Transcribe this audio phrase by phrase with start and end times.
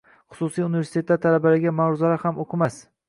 [0.37, 2.81] Xususiy universitetlar talabalariga ma’ruzalar ham o‘qimas?